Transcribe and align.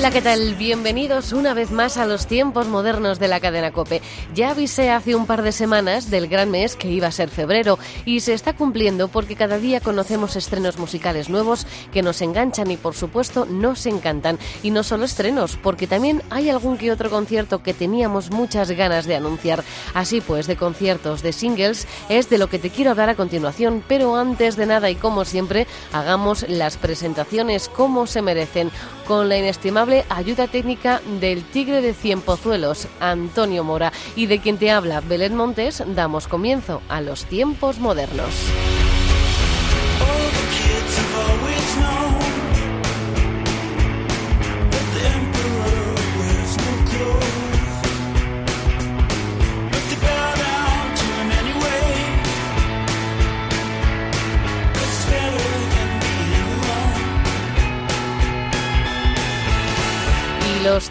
Hola, 0.00 0.12
¿qué 0.12 0.22
tal? 0.22 0.54
Bienvenidos 0.54 1.34
una 1.34 1.52
vez 1.52 1.72
más 1.72 1.98
a 1.98 2.06
los 2.06 2.26
tiempos 2.26 2.66
modernos 2.68 3.18
de 3.18 3.28
la 3.28 3.38
cadena 3.38 3.70
Cope. 3.70 4.00
Ya 4.34 4.52
avisé 4.52 4.88
hace 4.88 5.14
un 5.14 5.26
par 5.26 5.42
de 5.42 5.52
semanas 5.52 6.10
del 6.10 6.26
gran 6.26 6.50
mes 6.50 6.74
que 6.74 6.88
iba 6.88 7.06
a 7.06 7.12
ser 7.12 7.28
febrero 7.28 7.78
y 8.06 8.20
se 8.20 8.32
está 8.32 8.54
cumpliendo 8.54 9.08
porque 9.08 9.36
cada 9.36 9.58
día 9.58 9.80
conocemos 9.80 10.36
estrenos 10.36 10.78
musicales 10.78 11.28
nuevos 11.28 11.66
que 11.92 12.00
nos 12.00 12.22
enganchan 12.22 12.70
y 12.70 12.78
por 12.78 12.94
supuesto 12.94 13.44
nos 13.44 13.84
encantan. 13.84 14.38
Y 14.62 14.70
no 14.70 14.84
solo 14.84 15.04
estrenos, 15.04 15.58
porque 15.62 15.86
también 15.86 16.22
hay 16.30 16.48
algún 16.48 16.78
que 16.78 16.92
otro 16.92 17.10
concierto 17.10 17.62
que 17.62 17.74
teníamos 17.74 18.30
muchas 18.30 18.70
ganas 18.70 19.04
de 19.04 19.16
anunciar. 19.16 19.62
Así 19.92 20.22
pues, 20.22 20.46
de 20.46 20.56
conciertos, 20.56 21.22
de 21.22 21.34
singles, 21.34 21.86
es 22.08 22.30
de 22.30 22.38
lo 22.38 22.48
que 22.48 22.58
te 22.58 22.70
quiero 22.70 22.92
hablar 22.92 23.10
a 23.10 23.16
continuación, 23.16 23.84
pero 23.86 24.16
antes 24.16 24.56
de 24.56 24.64
nada 24.64 24.88
y 24.88 24.94
como 24.94 25.26
siempre, 25.26 25.66
hagamos 25.92 26.48
las 26.48 26.78
presentaciones 26.78 27.68
como 27.68 28.06
se 28.06 28.22
merecen, 28.22 28.70
con 29.06 29.28
la 29.28 29.36
inestimable 29.36 29.89
ayuda 30.08 30.46
técnica 30.46 31.00
del 31.20 31.42
Tigre 31.42 31.82
de 31.82 31.94
Cien 31.94 32.20
Pozuelos, 32.20 32.88
Antonio 33.00 33.64
Mora, 33.64 33.92
y 34.14 34.26
de 34.26 34.38
quien 34.38 34.58
te 34.58 34.70
habla, 34.70 35.00
Belén 35.00 35.34
Montes, 35.34 35.82
damos 35.94 36.28
comienzo 36.28 36.80
a 36.88 37.00
los 37.00 37.24
tiempos 37.24 37.78
modernos. 37.78 38.30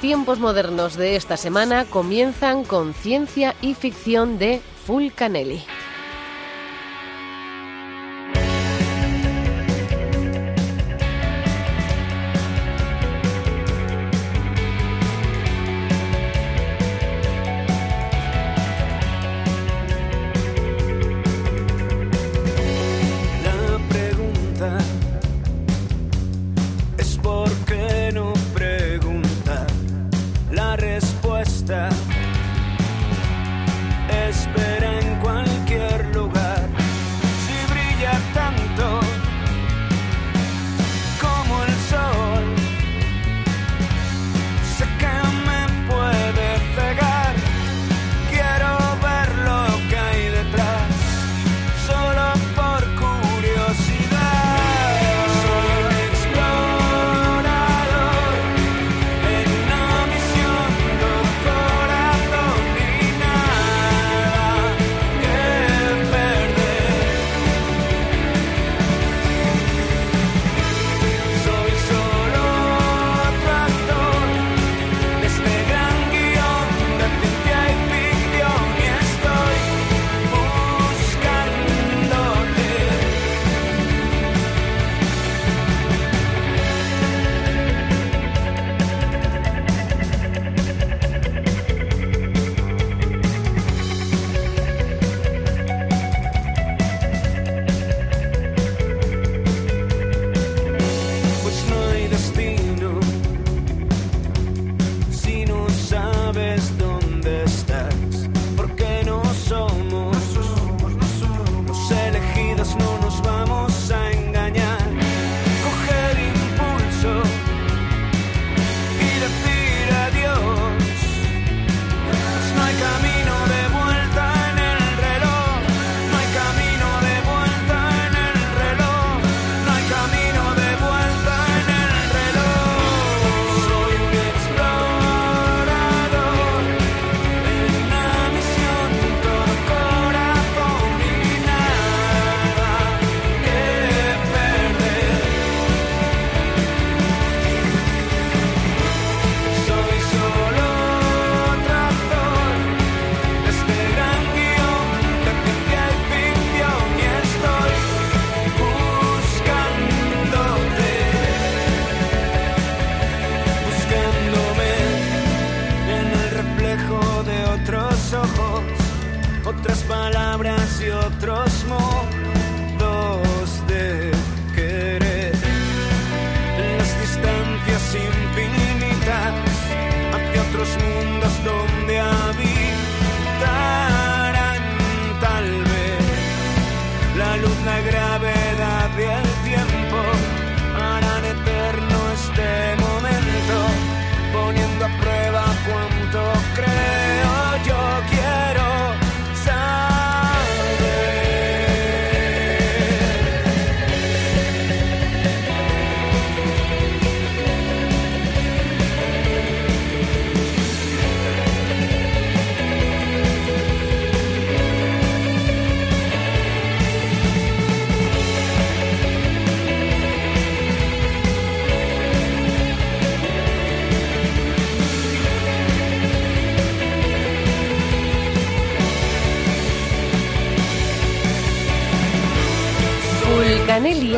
Tiempos 0.10 0.40
modernos 0.40 0.98
de 0.98 1.16
esta 1.16 1.38
semana 1.38 1.86
comienzan 1.86 2.64
con 2.64 2.96
ciencia 2.96 3.54
y 3.62 3.76
ficción 3.76 4.40
de 4.40 4.60
Fulcanelli. 4.88 5.64
respuesta. 30.76 31.90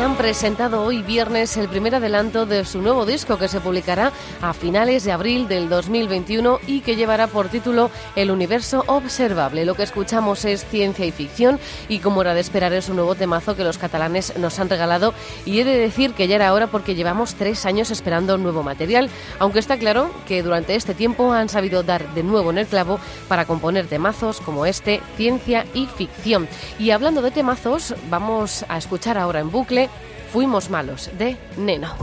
Han 0.02 0.16
presentado 0.16 0.82
hoy 0.82 1.00
viernes 1.00 1.56
el 1.56 1.68
primer 1.68 1.94
adelanto 1.94 2.44
de 2.44 2.64
su 2.64 2.82
nuevo 2.82 3.06
disco 3.06 3.38
que 3.38 3.46
se 3.46 3.60
publicará 3.60 4.10
a 4.40 4.52
finales 4.52 5.04
de 5.04 5.12
abril 5.12 5.46
del 5.46 5.68
2021 5.68 6.58
y 6.66 6.80
que 6.80 6.96
llevará 6.96 7.28
por 7.28 7.48
título 7.48 7.88
El 8.16 8.32
universo 8.32 8.82
observable. 8.88 9.64
Lo 9.64 9.74
que 9.74 9.84
escuchamos 9.84 10.44
es 10.44 10.64
ciencia 10.64 11.06
y 11.06 11.12
ficción 11.12 11.60
y 11.88 12.00
como 12.00 12.22
era 12.22 12.34
de 12.34 12.40
esperar 12.40 12.72
es 12.72 12.88
un 12.88 12.96
nuevo 12.96 13.14
temazo 13.14 13.54
que 13.54 13.62
los 13.62 13.78
catalanes 13.78 14.36
nos 14.38 14.58
han 14.58 14.68
regalado 14.68 15.14
y 15.44 15.60
he 15.60 15.64
de 15.64 15.76
decir 15.76 16.14
que 16.14 16.26
ya 16.26 16.34
era 16.34 16.52
hora 16.52 16.66
porque 16.66 16.96
llevamos 16.96 17.36
tres 17.36 17.64
años 17.64 17.92
esperando 17.92 18.38
nuevo 18.38 18.64
material, 18.64 19.08
aunque 19.38 19.60
está 19.60 19.78
claro 19.78 20.10
que 20.26 20.42
durante 20.42 20.74
este 20.74 20.94
tiempo 20.94 21.32
han 21.32 21.48
sabido 21.48 21.84
dar 21.84 22.12
de 22.14 22.24
nuevo 22.24 22.50
en 22.50 22.58
el 22.58 22.66
clavo 22.66 22.98
para 23.28 23.44
componer 23.44 23.86
temazos 23.86 24.40
como 24.40 24.66
este, 24.66 25.00
ciencia 25.16 25.64
y 25.74 25.86
ficción. 25.86 26.48
Y 26.80 26.90
hablando 26.90 27.22
de 27.22 27.30
temazos, 27.30 27.94
vamos 28.10 28.64
a 28.68 28.78
escuchar 28.78 29.16
ahora 29.16 29.38
en 29.38 29.50
bucle 29.50 29.90
Fuimos 30.32 30.70
malos 30.70 31.10
de 31.18 31.36
Neno. 31.58 31.94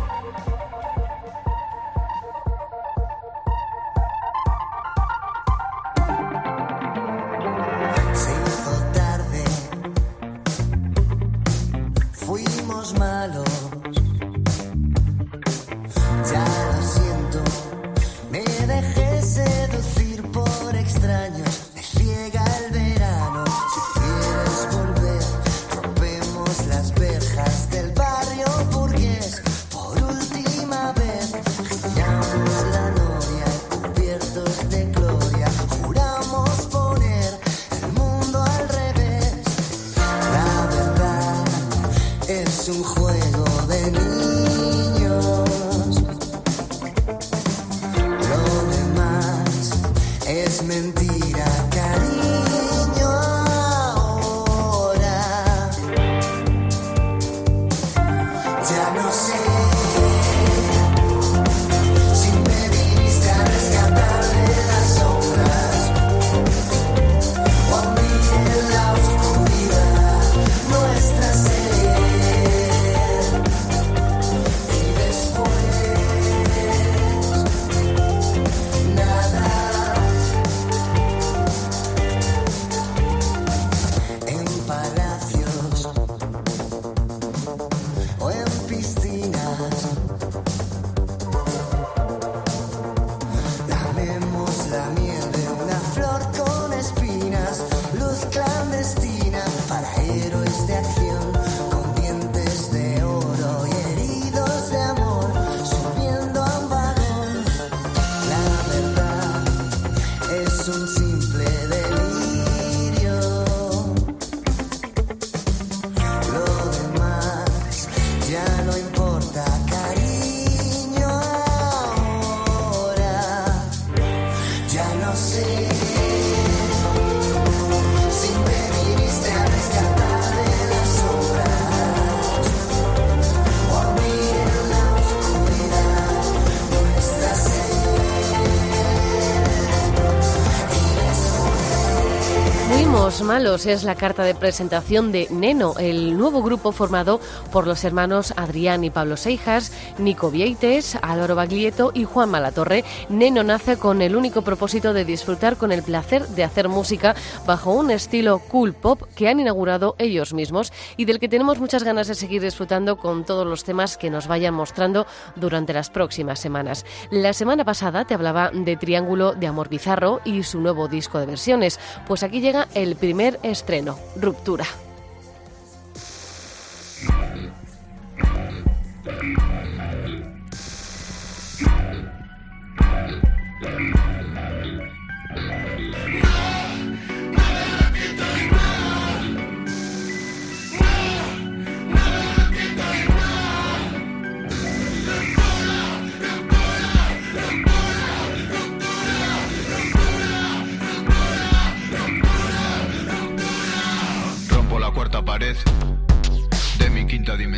Malos 143.30 143.68
es 143.68 143.84
la 143.84 143.94
carta 143.94 144.24
de 144.24 144.34
presentación 144.34 145.12
de 145.12 145.28
Neno, 145.30 145.76
el 145.78 146.18
nuevo 146.18 146.42
grupo 146.42 146.72
formado 146.72 147.20
por 147.52 147.68
los 147.68 147.84
hermanos 147.84 148.34
Adrián 148.36 148.84
y 148.84 148.90
Pablo 148.90 149.18
Seijas, 149.18 149.72
Nico 150.00 150.32
Vieites, 150.32 150.98
Álvaro 151.04 151.36
Baglietto 151.36 151.92
y 151.94 152.06
Juan 152.06 152.32
Malatorre. 152.32 152.84
Neno 153.08 153.44
nace 153.44 153.78
con 153.78 154.02
el 154.02 154.16
único 154.16 154.42
propósito 154.42 154.94
de 154.94 155.06
disfrutar 155.06 155.58
con 155.58 155.72
el 155.72 155.84
placer 155.84 156.28
de 156.30 156.44
hacer 156.44 156.70
música 156.70 157.14
bajo 157.46 157.72
un 157.72 157.92
estilo 157.92 158.40
cool 158.40 158.74
pop 158.74 159.04
que 159.16 159.30
han 159.30 159.40
inaugurado 159.40 159.94
ellos 160.00 160.34
mismos 160.34 160.74
y 160.98 161.06
del 161.06 161.20
que 161.20 161.30
tenemos 161.30 161.60
muchas 161.60 161.84
ganas 161.84 162.08
de 162.08 162.16
seguir 162.16 162.42
disfrutando 162.42 162.98
con 162.98 163.26
todos 163.26 163.46
los 163.46 163.64
temas 163.64 163.96
que 163.96 164.10
nos 164.10 164.26
vayan 164.26 164.56
mostrando 164.56 165.06
durante 165.36 165.72
las 165.72 165.92
próximas 165.92 166.40
semanas. 166.40 166.84
La 167.12 167.34
semana 167.34 167.64
pasada 167.64 168.06
te 168.06 168.16
hablaba 168.16 168.50
de 168.52 168.76
Triángulo 168.76 169.34
de 169.34 169.46
Amor 169.46 169.70
Bizarro 169.70 170.20
y 170.26 170.42
su 170.42 170.60
nuevo 170.60 170.88
disco 170.88 171.20
de 171.20 171.28
versiones, 171.28 171.80
pues 172.08 172.24
aquí 172.24 172.42
llega 172.42 172.68
el 172.74 172.96
primer 172.96 173.19
estreno, 173.44 174.00
Ruptura. 174.16 174.66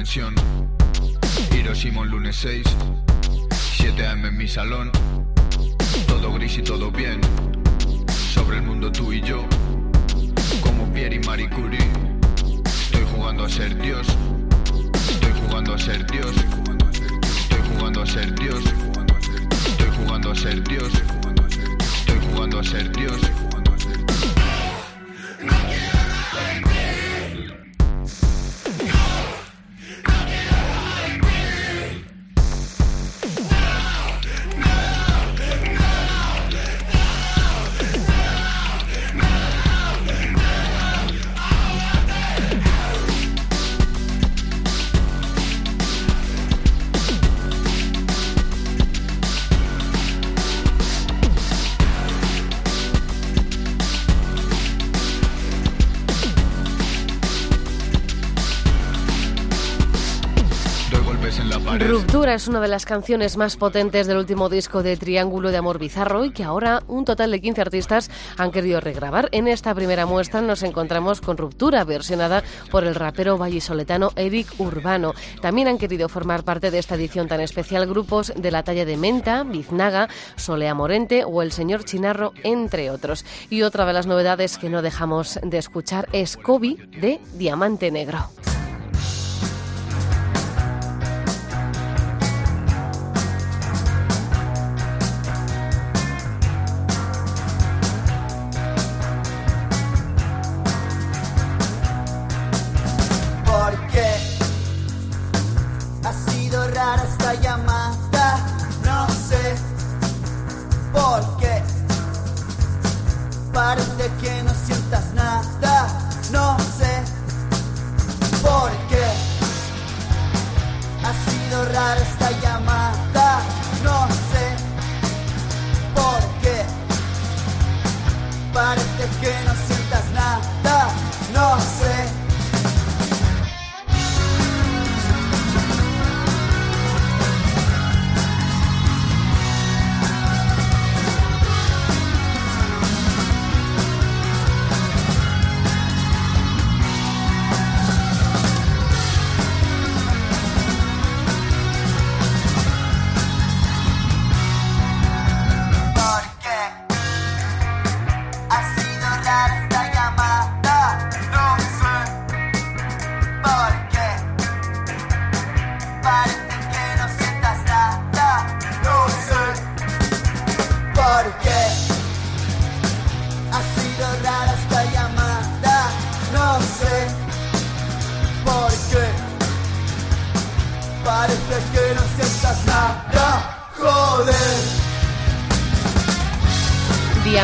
Dimensión. 0.01 0.33
Hiroshima 1.55 2.03
lunes 2.05 2.35
6, 2.37 2.63
7 3.77 4.07
am 4.07 4.25
en 4.25 4.35
mi 4.35 4.47
salón. 4.47 4.91
Todo 6.07 6.33
gris 6.33 6.57
y 6.57 6.63
todo 6.63 6.89
bien. 6.89 7.21
Sobre 8.33 8.57
el 8.57 8.63
mundo 8.63 8.91
tú 8.91 9.13
y 9.13 9.21
yo. 9.21 9.45
Como 10.61 10.91
Pierre 10.91 11.17
y 11.17 11.19
Marie 11.19 11.49
Curie. 11.49 11.87
Estoy 12.65 13.05
jugando 13.13 13.43
a 13.45 13.49
ser 13.49 13.79
Dios. 13.79 14.07
Estoy 15.07 15.33
jugando 15.45 15.75
a 15.75 15.77
ser 15.77 16.07
Dios. 16.07 16.35
Estoy 17.41 17.61
jugando 17.69 18.01
a 18.01 18.05
ser 18.07 18.33
Dios. 18.39 18.63
Estoy 19.67 19.89
jugando 19.97 20.31
a 20.31 20.35
ser 20.35 20.63
Dios. 20.63 20.91
Estoy 21.99 22.19
jugando 22.31 22.59
a 22.59 22.63
ser 22.63 22.91
Dios. 22.91 23.50
Ruptura 61.87 62.35
es 62.35 62.47
una 62.47 62.61
de 62.61 62.67
las 62.67 62.85
canciones 62.85 63.37
más 63.37 63.57
potentes 63.57 64.05
del 64.05 64.17
último 64.17 64.49
disco 64.49 64.83
de 64.83 64.97
Triángulo 64.97 65.49
de 65.49 65.57
Amor 65.57 65.79
Bizarro 65.79 66.23
y 66.23 66.31
que 66.31 66.43
ahora 66.43 66.83
un 66.87 67.05
total 67.05 67.31
de 67.31 67.41
15 67.41 67.61
artistas 67.61 68.11
han 68.37 68.51
querido 68.51 68.79
regrabar. 68.79 69.29
En 69.31 69.47
esta 69.47 69.73
primera 69.73 70.05
muestra 70.05 70.41
nos 70.41 70.61
encontramos 70.61 71.21
con 71.21 71.37
Ruptura, 71.37 71.83
versionada 71.83 72.43
por 72.69 72.83
el 72.83 72.93
rapero 72.93 73.37
vallisoletano 73.37 74.11
Eric 74.15 74.47
Urbano. 74.59 75.13
También 75.41 75.67
han 75.67 75.79
querido 75.79 76.07
formar 76.07 76.43
parte 76.43 76.69
de 76.69 76.77
esta 76.77 76.95
edición 76.95 77.27
tan 77.27 77.41
especial 77.41 77.87
grupos 77.87 78.31
de 78.35 78.51
la 78.51 78.63
talla 78.63 78.85
de 78.85 78.97
Menta, 78.97 79.43
Biznaga, 79.43 80.07
Solea 80.35 80.75
Morente 80.75 81.23
o 81.25 81.41
El 81.41 81.51
Señor 81.51 81.83
Chinarro, 81.83 82.33
entre 82.43 82.91
otros. 82.91 83.25
Y 83.49 83.63
otra 83.63 83.85
de 83.85 83.93
las 83.93 84.05
novedades 84.05 84.59
que 84.59 84.69
no 84.69 84.83
dejamos 84.83 85.39
de 85.41 85.57
escuchar 85.57 86.07
es 86.13 86.37
Kobe 86.37 86.77
de 86.99 87.19
Diamante 87.33 87.89
Negro. 87.89 88.29
Sido 106.91 106.97
rara 106.97 107.03
esta 107.03 107.33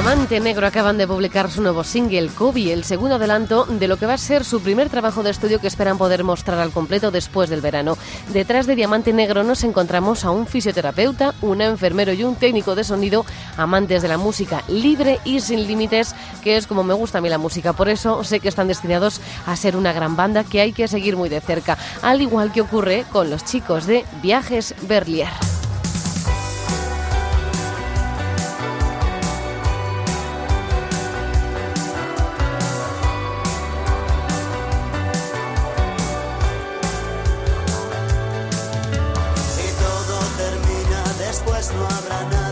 Diamante 0.07 0.39
Negro 0.39 0.65
acaban 0.65 0.97
de 0.97 1.05
publicar 1.05 1.51
su 1.51 1.61
nuevo 1.61 1.83
single, 1.83 2.29
Kobe, 2.29 2.71
el 2.71 2.85
segundo 2.85 3.15
adelanto 3.15 3.65
de 3.65 3.89
lo 3.89 3.97
que 3.97 4.05
va 4.05 4.13
a 4.13 4.17
ser 4.17 4.45
su 4.45 4.61
primer 4.61 4.87
trabajo 4.87 5.21
de 5.21 5.31
estudio 5.31 5.59
que 5.59 5.67
esperan 5.67 5.97
poder 5.97 6.23
mostrar 6.23 6.59
al 6.59 6.71
completo 6.71 7.11
después 7.11 7.49
del 7.49 7.59
verano. 7.59 7.97
Detrás 8.31 8.67
de 8.67 8.77
Diamante 8.77 9.11
Negro 9.11 9.43
nos 9.43 9.65
encontramos 9.65 10.23
a 10.23 10.31
un 10.31 10.47
fisioterapeuta, 10.47 11.33
un 11.41 11.59
enfermero 11.59 12.13
y 12.13 12.23
un 12.23 12.35
técnico 12.35 12.73
de 12.73 12.85
sonido, 12.85 13.25
amantes 13.57 14.01
de 14.01 14.07
la 14.07 14.17
música 14.17 14.63
libre 14.69 15.19
y 15.25 15.41
sin 15.41 15.67
límites, 15.67 16.15
que 16.41 16.55
es 16.55 16.67
como 16.67 16.85
me 16.85 16.93
gusta 16.93 17.17
a 17.17 17.21
mí 17.21 17.27
la 17.27 17.37
música. 17.37 17.73
Por 17.73 17.89
eso 17.89 18.23
sé 18.23 18.39
que 18.39 18.47
están 18.47 18.69
destinados 18.69 19.19
a 19.45 19.57
ser 19.57 19.75
una 19.75 19.91
gran 19.91 20.15
banda 20.15 20.45
que 20.45 20.61
hay 20.61 20.71
que 20.71 20.87
seguir 20.87 21.17
muy 21.17 21.27
de 21.27 21.41
cerca, 21.41 21.77
al 22.01 22.21
igual 22.21 22.53
que 22.53 22.61
ocurre 22.61 23.03
con 23.11 23.29
los 23.29 23.43
chicos 23.43 23.85
de 23.85 24.05
Viajes 24.21 24.73
Berlier. 24.83 25.27
Después 41.47 41.71
no 41.73 41.85
habrá 41.85 42.23
nada. 42.29 42.46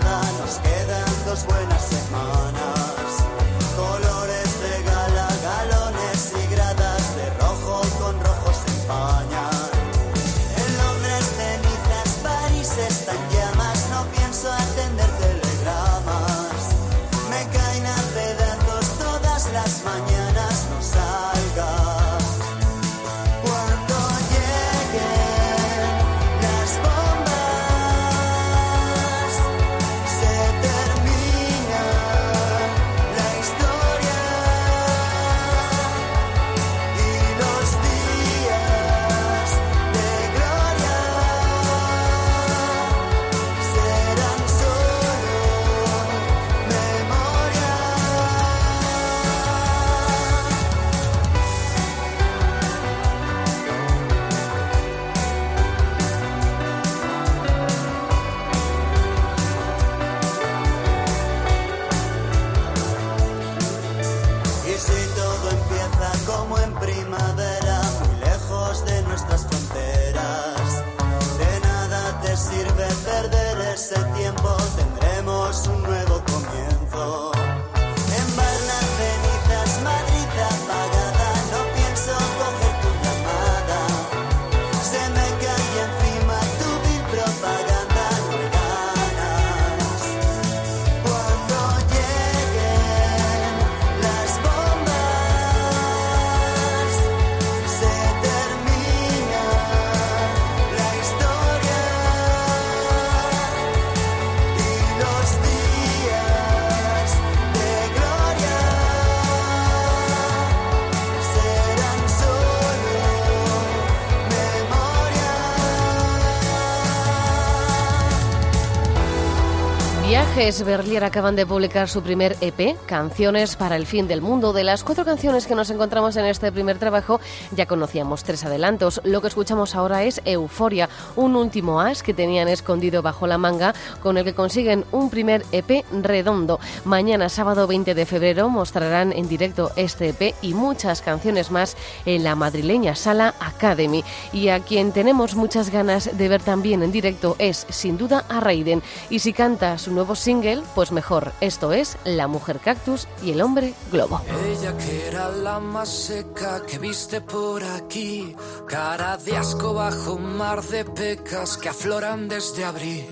Viajes 120.07 120.63
Berlier 120.63 121.03
acaban 121.03 121.35
de 121.35 121.47
publicar 121.47 121.89
su 121.89 122.03
primer 122.03 122.37
EP, 122.39 122.77
Canciones 122.85 123.55
para 123.55 123.75
el 123.75 123.87
fin 123.87 124.07
del 124.07 124.21
mundo. 124.21 124.53
De 124.53 124.63
las 124.63 124.83
cuatro 124.83 125.03
canciones 125.03 125.47
que 125.47 125.55
nos 125.55 125.71
encontramos 125.71 126.15
en 126.15 126.25
este 126.25 126.51
primer 126.51 126.77
trabajo, 126.77 127.19
ya 127.51 127.65
conocíamos 127.65 128.23
tres 128.23 128.45
adelantos. 128.45 129.01
Lo 129.03 129.19
que 129.21 129.29
escuchamos 129.29 129.73
ahora 129.73 130.03
es 130.03 130.21
Euforia, 130.23 130.89
un 131.15 131.35
último 131.35 131.81
as 131.81 132.03
que 132.03 132.13
tenían 132.13 132.47
escondido 132.47 133.01
bajo 133.01 133.25
la 133.25 133.39
manga, 133.39 133.73
con 133.99 134.19
el 134.19 134.25
que 134.25 134.35
consiguen 134.35 134.85
un 134.91 135.09
primer 135.09 135.43
EP 135.51 135.83
redondo. 136.03 136.59
Mañana, 136.83 137.27
sábado 137.27 137.65
20 137.65 137.95
de 137.95 138.05
febrero, 138.05 138.47
mostrarán 138.47 139.11
en 139.11 139.27
directo 139.27 139.71
este 139.75 140.09
EP 140.09 140.35
y 140.43 140.53
muchas 140.53 141.01
canciones 141.01 141.49
más 141.49 141.75
en 142.05 142.23
la 142.23 142.35
madrileña 142.35 142.93
Sala 142.93 143.33
Academy. 143.39 144.03
Y 144.31 144.49
a 144.49 144.59
quien 144.59 144.91
tenemos 144.91 145.33
muchas 145.33 145.71
ganas 145.71 146.15
de 146.15 146.29
ver 146.29 146.43
también 146.43 146.83
en 146.83 146.91
directo 146.91 147.35
es, 147.39 147.65
sin 147.69 147.97
duda, 147.97 148.23
a 148.29 148.39
Raiden. 148.39 148.83
Y 149.09 149.17
si 149.17 149.33
canta 149.33 149.79
su 149.79 149.94
nuevo 149.95 150.15
single, 150.15 150.61
pues 150.75 150.91
mejor. 150.91 151.31
Esto 151.41 151.73
es 151.73 151.97
La 152.03 152.27
Mujer 152.27 152.59
Cactus 152.59 153.07
y 153.23 153.31
el 153.31 153.41
Hombre 153.41 153.73
Globo. 153.91 154.21
Ella 154.45 154.77
que 154.77 155.07
era 155.07 155.29
la 155.29 155.59
más 155.59 155.89
seca 155.89 156.61
que 156.65 156.77
viste 156.77 157.21
por 157.21 157.63
aquí, 157.63 158.35
cara 158.67 159.17
de 159.17 159.37
asco 159.37 159.73
bajo 159.73 160.13
un 160.13 160.37
mar 160.37 160.61
de 160.61 160.85
pecas 160.85 161.57
que 161.57 161.69
afloran 161.69 162.27
desde 162.27 162.65
abril. 162.65 163.07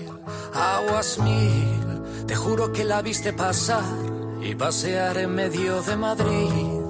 Aguas 0.52 1.18
mil, 1.18 2.26
te 2.26 2.36
juro 2.36 2.72
que 2.72 2.84
la 2.84 3.02
viste 3.02 3.32
pasar 3.32 3.82
y 4.40 4.54
pasear 4.54 5.18
en 5.18 5.34
medio 5.34 5.82
de 5.82 5.96
Madrid. 5.96 6.83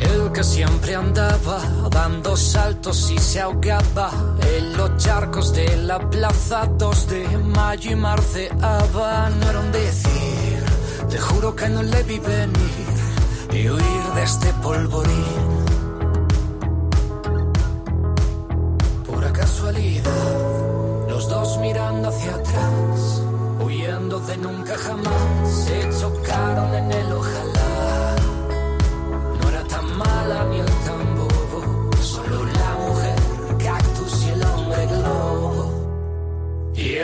El 0.00 0.32
que 0.32 0.42
siempre 0.42 0.94
andaba 0.94 1.60
dando 1.90 2.36
saltos 2.36 3.10
y 3.10 3.18
se 3.18 3.40
ahogaba 3.40 4.10
en 4.56 4.76
los 4.76 4.96
charcos 4.96 5.52
de 5.52 5.76
la 5.76 5.98
plaza 6.10 6.66
2 6.78 7.08
de 7.08 7.38
mayo 7.38 7.90
y 7.90 7.96
marceaba. 7.96 9.30
No 9.30 9.50
era 9.50 9.60
un 9.60 9.72
decir, 9.72 10.64
te 11.08 11.18
juro 11.18 11.54
que 11.54 11.68
no 11.68 11.82
le 11.82 12.02
vi 12.04 12.18
venir 12.18 12.90
y 13.52 13.68
huir 13.68 14.02
de 14.14 14.22
este 14.22 14.52
polvorín. 14.62 15.64
Pura 19.06 19.32
casualidad, 19.32 21.08
los 21.08 21.28
dos 21.28 21.58
mirando 21.58 22.08
hacia 22.08 22.34
atrás, 22.34 23.22
huyendo 23.62 24.20
de 24.20 24.36
nunca 24.38 24.76
jamás, 24.78 25.50
se 25.66 26.00
chocaron 26.00 26.74
en 26.74 26.92
el 26.92 26.99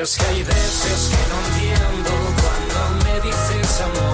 Es 0.02 0.18
que 0.18 0.26
hay 0.26 0.42
veces 0.42 1.10
que 1.10 1.22
no 1.30 1.36
entiendo 1.48 2.10
cuando 2.42 3.04
me 3.04 3.14
dices 3.22 3.80
amor, 3.80 4.05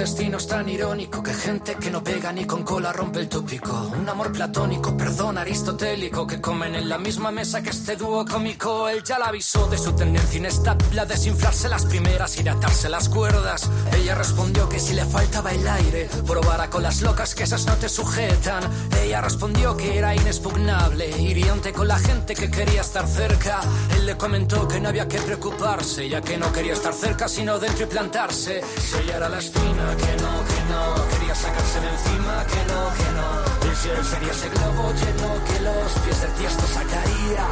destino 0.00 0.38
es 0.38 0.46
tan 0.46 0.66
irónico 0.66 1.22
que 1.22 1.34
gente 1.34 1.74
que 1.74 1.90
no 1.90 2.02
pega 2.02 2.32
ni 2.32 2.46
con 2.46 2.62
cola 2.62 2.90
rompe 2.90 3.20
el 3.20 3.28
tópico. 3.28 3.92
Un 4.00 4.08
amor 4.08 4.32
platónico, 4.32 4.96
perdón, 4.96 5.36
aristotélico, 5.36 6.26
que 6.26 6.40
comen 6.40 6.74
en 6.74 6.88
la 6.88 6.96
misma 6.96 7.30
mesa 7.30 7.62
que 7.62 7.68
este 7.68 7.96
dúo 7.96 8.24
cómico. 8.24 8.88
Él 8.88 9.04
ya 9.04 9.18
la 9.18 9.26
avisó 9.26 9.66
de 9.66 9.76
su 9.76 9.92
tendencia 9.92 10.38
inestable 10.38 10.98
a 10.98 11.04
desinflarse 11.04 11.68
las 11.68 11.84
primeras 11.84 12.38
y 12.38 12.42
de 12.42 12.48
atarse 12.48 12.88
las 12.88 13.10
cuerdas. 13.10 13.68
Ella 13.94 14.14
respondió 14.14 14.70
que 14.70 14.80
si 14.80 14.94
le 14.94 15.04
faltaba 15.04 15.52
el 15.52 15.68
aire, 15.68 16.08
probara 16.26 16.70
con 16.70 16.82
las 16.82 17.02
locas 17.02 17.34
que 17.34 17.42
esas 17.42 17.66
no 17.66 17.74
te 17.74 17.90
sujetan. 17.90 18.64
Ella 19.02 19.20
respondió 19.20 19.76
que 19.76 19.98
era 19.98 20.14
inexpugnable, 20.14 21.10
hiriente 21.10 21.74
con 21.74 21.86
la 21.86 21.98
gente 21.98 22.34
que 22.34 22.50
quería 22.50 22.80
estar 22.80 23.06
cerca. 23.06 23.60
Él 23.96 24.06
le 24.06 24.16
comentó 24.16 24.66
que 24.66 24.80
no 24.80 24.88
había 24.88 25.06
que 25.06 25.18
preocuparse, 25.18 26.08
ya 26.08 26.22
que 26.22 26.38
no 26.38 26.50
quería 26.54 26.72
estar 26.72 26.94
cerca, 26.94 27.28
sino 27.28 27.58
dentro 27.58 27.84
y 27.84 27.88
plantarse. 27.88 28.62
Si 28.78 28.96
la 29.06 29.38
espina, 29.38 29.89
que 29.96 30.16
no, 30.22 30.44
que 30.44 30.60
no, 30.72 31.08
quería 31.10 31.34
sacarse 31.34 31.80
de 31.80 31.88
encima, 31.88 32.44
que 32.46 32.62
no, 32.72 32.92
que 32.98 33.08
no. 33.18 33.70
El 33.70 33.76
cielo 33.76 34.04
sería 34.04 34.30
ese 34.30 34.48
globo 34.50 34.92
lleno 34.92 35.44
que 35.46 35.60
los 35.60 35.92
pies 36.04 36.20
del 36.22 36.32
tiesto 36.32 36.66
sacaría. 36.66 37.46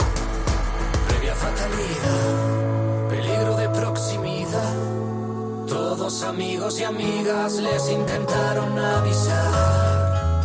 Previa 1.09 1.35
fatalidad, 1.35 3.09
peligro 3.09 3.57
de 3.57 3.69
proximidad. 3.71 4.75
Todos 5.67 6.23
amigos 6.23 6.79
y 6.81 6.85
amigas 6.85 7.55
les 7.55 7.89
intentaron 7.89 8.79
avisar 8.79 10.43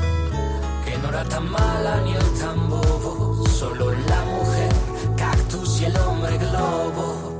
que 0.85 0.97
no 0.97 1.09
era 1.09 1.23
tan 1.25 1.49
mala 1.49 2.01
ni 2.01 2.13
el 2.13 2.39
tan 2.39 2.69
bobo, 2.69 3.47
solo 3.47 3.91
la 3.91 4.21
mujer, 4.25 4.73
cactus 5.15 5.81
y 5.81 5.85
el 5.85 5.97
hombre 5.97 6.37
globo. 6.37 7.33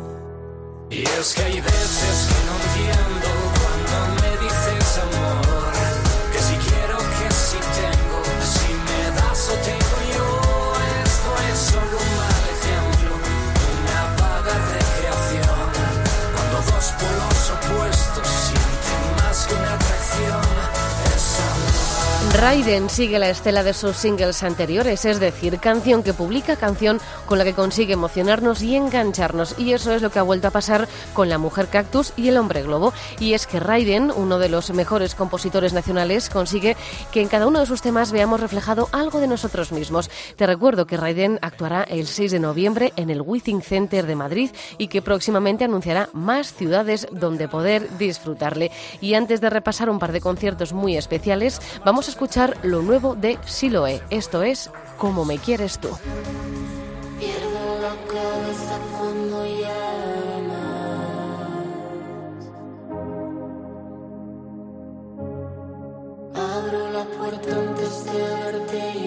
Y 0.90 1.02
es 1.02 1.34
que 1.34 1.44
hay 1.44 1.60
veces 1.60 2.30
que 2.30 2.46
no 2.46 2.54
entiendo 2.64 3.53
cuando 3.94 4.22
me 4.24 4.38
dices 4.38 4.98
amor, 4.98 5.53
Raiden 22.44 22.90
sigue 22.90 23.20
la 23.20 23.30
estela 23.30 23.64
de 23.64 23.74
sus 23.74 23.96
singles 23.96 24.44
anteriores, 24.44 25.06
es 25.06 25.22
decir, 25.22 25.60
canción 25.60 26.04
que 26.04 26.14
publica, 26.14 26.58
canción 26.58 27.00
con 27.26 27.38
la 27.38 27.46
que 27.46 27.54
consigue 27.54 27.94
emocionarnos 27.94 28.62
y 28.62 28.76
engancharnos. 28.76 29.58
Y 29.58 29.72
eso 29.72 29.94
es 29.94 30.02
lo 30.02 30.10
que 30.10 30.20
ha 30.20 30.24
vuelto 30.24 30.50
a 30.50 30.52
pasar 30.52 30.90
con 31.14 31.30
La 31.30 31.38
Mujer 31.38 31.70
Cactus 31.70 32.12
y 32.18 32.28
El 32.28 32.36
Hombre 32.36 32.62
Globo. 32.64 32.92
Y 33.18 33.32
es 33.32 33.48
que 33.48 33.62
Raiden, 33.62 34.12
uno 34.14 34.40
de 34.40 34.50
los 34.50 34.72
mejores 34.72 35.16
compositores 35.16 35.72
nacionales, 35.72 36.30
consigue 36.30 36.76
que 37.14 37.22
en 37.22 37.30
cada 37.30 37.48
uno 37.48 37.62
de 37.62 37.66
sus 37.66 37.82
temas 37.82 38.12
veamos 38.12 38.42
reflejado 38.42 38.90
algo 38.92 39.22
de 39.22 39.28
nosotros 39.28 39.72
mismos. 39.72 40.12
Te 40.36 40.46
recuerdo 40.46 40.86
que 40.86 40.98
Raiden 40.98 41.40
actuará 41.42 41.84
el 41.84 42.08
6 42.08 42.30
de 42.30 42.40
noviembre 42.42 42.92
en 42.98 43.10
el 43.10 43.22
Withing 43.22 43.62
Center 43.62 44.06
de 44.06 44.18
Madrid 44.18 44.52
y 44.78 44.90
que 44.90 45.02
próximamente 45.02 45.64
anunciará 45.64 46.10
más 46.12 46.54
ciudades 46.54 47.08
donde 47.10 47.48
poder 47.48 47.98
disfrutarle. 47.98 48.70
Y 49.00 49.14
antes 49.14 49.40
de 49.40 49.50
repasar 49.50 49.90
un 49.90 50.00
par 50.00 50.12
de 50.12 50.20
conciertos 50.20 50.74
muy 50.74 50.98
especiales, 50.98 51.62
vamos 51.86 52.10
a 52.10 52.12
escuchar 52.12 52.33
lo 52.64 52.82
nuevo 52.82 53.16
de 53.16 53.38
Siloe. 53.46 54.02
Esto 54.10 54.42
es 54.42 54.72
Como 54.98 55.24
me 55.24 55.38
quieres 55.38 55.78
tú. 55.78 55.90
Pierdo 57.20 57.80
la 57.80 57.96
cabeza 58.12 58.80
cuando 58.98 59.46
llamas. 59.46 60.64
Abro 66.34 66.92
la 66.92 67.06
puerta 67.06 67.56
antes 67.56 68.06
de 68.06 68.20
verte 68.52 69.03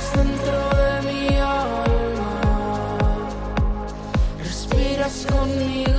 dentro 0.00 0.58
de 0.74 1.02
mi 1.02 1.36
alma, 1.36 1.84
respiras 4.38 5.26
conmigo. 5.30 5.91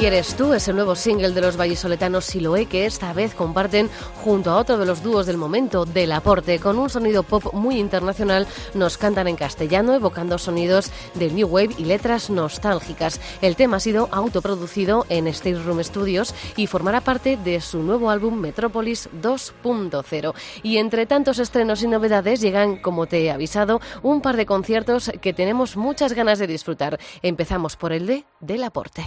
Quieres 0.00 0.34
tú 0.34 0.54
es 0.54 0.66
el 0.66 0.76
nuevo 0.76 0.96
single 0.96 1.32
de 1.32 1.42
los 1.42 1.58
vallisoletanos 1.58 2.24
Siloé 2.24 2.64
que 2.64 2.86
esta 2.86 3.12
vez 3.12 3.34
comparten 3.34 3.90
junto 4.24 4.50
a 4.50 4.56
otro 4.56 4.78
de 4.78 4.86
los 4.86 5.02
dúos 5.02 5.26
del 5.26 5.36
momento, 5.36 5.84
Del 5.84 6.12
Aporte. 6.12 6.58
Con 6.58 6.78
un 6.78 6.88
sonido 6.88 7.22
pop 7.22 7.52
muy 7.52 7.78
internacional 7.78 8.46
nos 8.72 8.96
cantan 8.96 9.28
en 9.28 9.36
castellano 9.36 9.92
evocando 9.92 10.38
sonidos 10.38 10.90
de 11.12 11.30
New 11.30 11.48
Wave 11.48 11.74
y 11.76 11.84
letras 11.84 12.30
nostálgicas. 12.30 13.20
El 13.42 13.56
tema 13.56 13.76
ha 13.76 13.80
sido 13.80 14.08
autoproducido 14.10 15.04
en 15.10 15.26
State 15.26 15.58
Room 15.58 15.84
Studios 15.84 16.34
y 16.56 16.66
formará 16.66 17.02
parte 17.02 17.36
de 17.36 17.60
su 17.60 17.82
nuevo 17.82 18.08
álbum 18.08 18.40
Metrópolis 18.40 19.10
2.0. 19.20 20.32
Y 20.62 20.78
entre 20.78 21.04
tantos 21.04 21.38
estrenos 21.38 21.82
y 21.82 21.88
novedades 21.88 22.40
llegan, 22.40 22.80
como 22.80 23.04
te 23.04 23.22
he 23.22 23.30
avisado, 23.30 23.82
un 24.02 24.22
par 24.22 24.38
de 24.38 24.46
conciertos 24.46 25.12
que 25.20 25.34
tenemos 25.34 25.76
muchas 25.76 26.14
ganas 26.14 26.38
de 26.38 26.46
disfrutar. 26.46 26.98
Empezamos 27.20 27.76
por 27.76 27.92
el 27.92 28.06
de 28.06 28.24
Del 28.40 28.64
Aporte. 28.64 29.04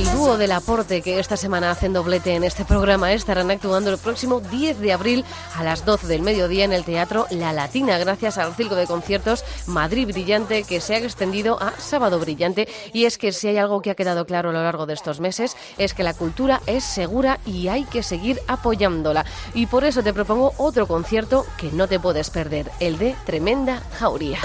El 0.00 0.10
dúo 0.12 0.38
del 0.38 0.52
aporte 0.52 1.02
que 1.02 1.20
esta 1.20 1.36
semana 1.36 1.70
hacen 1.70 1.92
doblete 1.92 2.34
en 2.34 2.42
este 2.42 2.64
programa 2.64 3.12
estarán 3.12 3.50
actuando 3.50 3.90
el 3.90 3.98
próximo 3.98 4.40
10 4.40 4.80
de 4.80 4.94
abril 4.94 5.26
a 5.54 5.62
las 5.62 5.84
12 5.84 6.06
del 6.06 6.22
mediodía 6.22 6.64
en 6.64 6.72
el 6.72 6.84
Teatro 6.84 7.26
La 7.28 7.52
Latina, 7.52 7.98
gracias 7.98 8.38
al 8.38 8.54
ciclo 8.54 8.76
de 8.76 8.86
conciertos 8.86 9.44
Madrid 9.66 10.06
Brillante 10.06 10.62
que 10.62 10.80
se 10.80 10.94
ha 10.94 10.98
extendido 11.00 11.60
a 11.60 11.78
Sábado 11.78 12.18
Brillante. 12.18 12.66
Y 12.94 13.04
es 13.04 13.18
que 13.18 13.30
si 13.30 13.48
hay 13.48 13.58
algo 13.58 13.82
que 13.82 13.90
ha 13.90 13.94
quedado 13.94 14.24
claro 14.24 14.48
a 14.48 14.52
lo 14.54 14.62
largo 14.62 14.86
de 14.86 14.94
estos 14.94 15.20
meses 15.20 15.54
es 15.76 15.92
que 15.92 16.02
la 16.02 16.14
cultura 16.14 16.62
es 16.64 16.82
segura 16.82 17.38
y 17.44 17.68
hay 17.68 17.84
que 17.84 18.02
seguir 18.02 18.40
apoyándola. 18.48 19.26
Y 19.52 19.66
por 19.66 19.84
eso 19.84 20.02
te 20.02 20.14
propongo 20.14 20.54
otro 20.56 20.86
concierto 20.86 21.44
que 21.58 21.72
no 21.72 21.88
te 21.88 22.00
puedes 22.00 22.30
perder, 22.30 22.70
el 22.80 22.96
de 22.96 23.14
Tremenda 23.26 23.82
Jauría. 23.98 24.38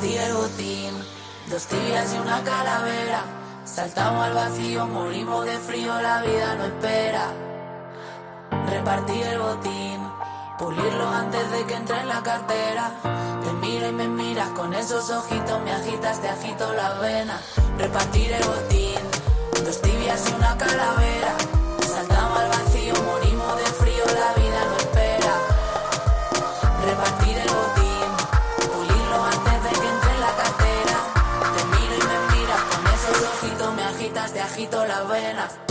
Repartí 0.00 0.16
el 0.16 0.32
botín, 0.32 1.04
dos 1.50 1.66
tibias 1.66 2.14
y 2.14 2.18
una 2.20 2.42
calavera. 2.42 3.22
Saltamos 3.66 4.24
al 4.24 4.32
vacío, 4.32 4.86
morimos 4.86 5.44
de 5.44 5.58
frío, 5.58 5.92
la 6.00 6.22
vida 6.22 6.54
no 6.54 6.64
espera. 6.64 7.26
Repartí 8.70 9.20
el 9.20 9.38
botín, 9.38 10.00
pulirlo 10.58 11.06
antes 11.06 11.50
de 11.50 11.66
que 11.66 11.74
entre 11.74 12.00
en 12.00 12.08
la 12.08 12.22
cartera. 12.22 12.92
Te 13.44 13.52
mira 13.52 13.88
y 13.88 13.92
me 13.92 14.08
miras 14.08 14.48
con 14.50 14.72
esos 14.72 15.10
ojitos, 15.10 15.60
me 15.60 15.72
agitas, 15.72 16.18
te 16.22 16.30
agito 16.30 16.72
las 16.72 16.98
venas. 16.98 17.42
Repartir 17.76 18.32
el 18.32 18.42
botín, 18.42 19.00
dos 19.62 19.82
tibias 19.82 20.30
y 20.30 20.32
una 20.32 20.56
calavera. 20.56 21.59
Te 35.00 35.69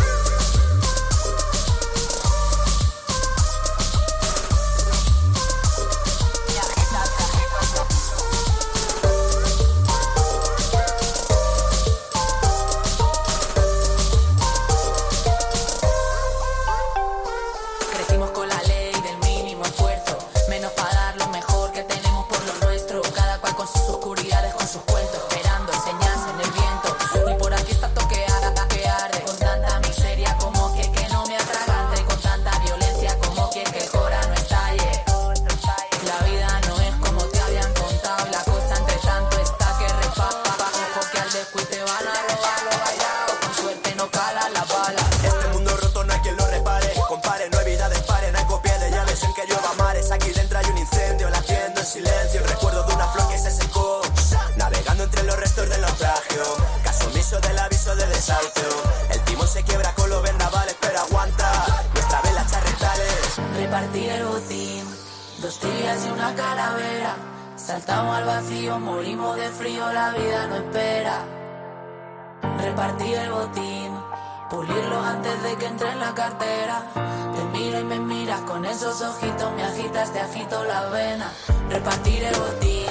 esos 78.89 79.01
ojitos, 79.15 79.51
me 79.53 79.63
agitas, 79.63 80.11
te 80.11 80.19
agito 80.19 80.63
la 80.63 80.89
vena. 80.89 81.31
Repartir 81.69 82.23
el 82.23 82.35
botín, 82.35 82.87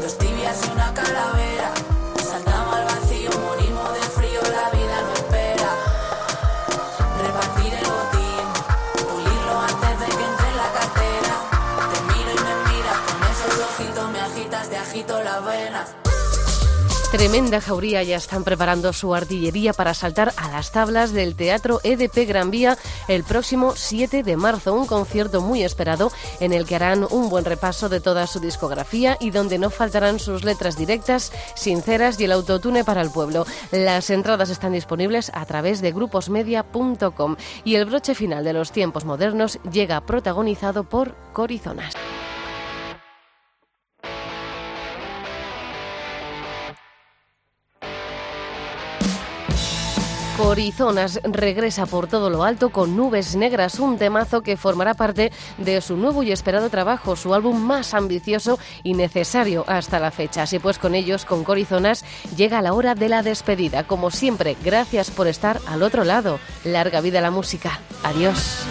dos 0.00 0.16
tibias 0.18 0.60
y 0.64 0.70
una 0.70 0.94
calavera. 0.94 1.72
Saltamos 2.22 2.74
al 2.76 2.84
vacío, 2.84 3.30
morimos 3.40 3.94
de 3.94 4.00
frío, 4.00 4.40
la 4.42 4.70
vida 4.70 4.96
no 5.02 5.12
espera. 5.12 5.70
Repartir 7.20 7.74
el 7.74 7.86
botín, 7.96 8.46
pulirlo 9.08 9.60
antes 9.60 10.00
de 10.00 10.06
que 10.06 10.24
entre 10.24 10.48
en 10.48 10.56
la 10.56 10.70
cartera. 10.78 11.34
Te 11.92 12.00
miro 12.14 12.30
y 12.30 12.40
me 12.46 12.54
miras 12.70 12.98
con 13.06 13.18
esos 13.32 13.54
ojitos, 13.70 14.10
me 14.10 14.20
agitas, 14.20 14.68
te 14.68 14.76
agito 14.76 15.20
las 15.22 15.44
venas. 15.44 16.13
Tremenda 17.14 17.60
jauría, 17.60 18.02
ya 18.02 18.16
están 18.16 18.42
preparando 18.42 18.92
su 18.92 19.14
artillería 19.14 19.72
para 19.72 19.94
saltar 19.94 20.32
a 20.36 20.50
las 20.50 20.72
tablas 20.72 21.12
del 21.12 21.36
Teatro 21.36 21.78
EDP 21.84 22.26
Gran 22.26 22.50
Vía 22.50 22.76
el 23.06 23.22
próximo 23.22 23.74
7 23.76 24.24
de 24.24 24.36
marzo, 24.36 24.74
un 24.74 24.84
concierto 24.84 25.40
muy 25.40 25.62
esperado 25.62 26.10
en 26.40 26.52
el 26.52 26.66
que 26.66 26.74
harán 26.74 27.06
un 27.08 27.28
buen 27.28 27.44
repaso 27.44 27.88
de 27.88 28.00
toda 28.00 28.26
su 28.26 28.40
discografía 28.40 29.16
y 29.20 29.30
donde 29.30 29.58
no 29.58 29.70
faltarán 29.70 30.18
sus 30.18 30.42
letras 30.42 30.76
directas, 30.76 31.30
sinceras 31.54 32.18
y 32.18 32.24
el 32.24 32.32
autotune 32.32 32.82
para 32.82 33.00
el 33.00 33.10
pueblo. 33.10 33.46
Las 33.70 34.10
entradas 34.10 34.50
están 34.50 34.72
disponibles 34.72 35.30
a 35.34 35.46
través 35.46 35.80
de 35.80 35.92
gruposmedia.com 35.92 37.36
y 37.62 37.76
el 37.76 37.84
broche 37.84 38.16
final 38.16 38.42
de 38.42 38.54
los 38.54 38.72
tiempos 38.72 39.04
modernos 39.04 39.60
llega 39.70 40.04
protagonizado 40.04 40.82
por 40.82 41.14
Corizonas. 41.32 41.94
Corizonas 50.36 51.20
regresa 51.22 51.86
por 51.86 52.08
todo 52.08 52.28
lo 52.28 52.42
alto 52.42 52.70
con 52.70 52.96
Nubes 52.96 53.36
Negras, 53.36 53.78
un 53.78 53.98
temazo 53.98 54.42
que 54.42 54.56
formará 54.56 54.94
parte 54.94 55.30
de 55.58 55.80
su 55.80 55.96
nuevo 55.96 56.24
y 56.24 56.32
esperado 56.32 56.70
trabajo, 56.70 57.14
su 57.14 57.34
álbum 57.34 57.60
más 57.60 57.94
ambicioso 57.94 58.58
y 58.82 58.94
necesario 58.94 59.64
hasta 59.68 60.00
la 60.00 60.10
fecha. 60.10 60.42
Así 60.42 60.58
pues, 60.58 60.78
con 60.78 60.96
ellos, 60.96 61.24
con 61.24 61.44
Corizonas, 61.44 62.04
llega 62.36 62.62
la 62.62 62.72
hora 62.74 62.96
de 62.96 63.08
la 63.08 63.22
despedida. 63.22 63.84
Como 63.84 64.10
siempre, 64.10 64.56
gracias 64.64 65.10
por 65.10 65.28
estar 65.28 65.60
al 65.66 65.82
otro 65.84 66.02
lado. 66.02 66.40
Larga 66.64 67.00
vida 67.00 67.20
la 67.20 67.30
música. 67.30 67.78
Adiós. 68.02 68.64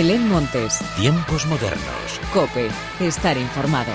Belén 0.00 0.26
Montes, 0.30 0.78
Tiempos 0.96 1.44
modernos. 1.44 2.20
Cope, 2.32 2.70
estar 3.00 3.36
informado. 3.36 3.92